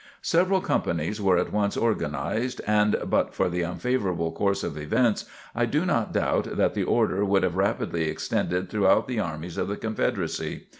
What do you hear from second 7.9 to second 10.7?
extended throughout the armies of the Confederacy.